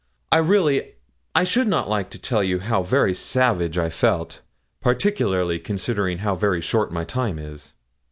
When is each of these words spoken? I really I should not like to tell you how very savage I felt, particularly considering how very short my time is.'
I 0.31 0.37
really 0.37 0.95
I 1.35 1.43
should 1.43 1.67
not 1.67 1.87
like 1.87 2.09
to 2.09 2.17
tell 2.17 2.43
you 2.43 2.57
how 2.57 2.81
very 2.81 3.13
savage 3.13 3.77
I 3.77 3.91
felt, 3.91 4.41
particularly 4.81 5.59
considering 5.59 6.17
how 6.25 6.33
very 6.33 6.59
short 6.59 6.91
my 6.91 7.03
time 7.03 7.37
is.' 7.37 7.73